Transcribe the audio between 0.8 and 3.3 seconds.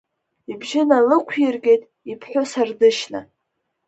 налықәиргеит иԥҳәыс Ардышьна.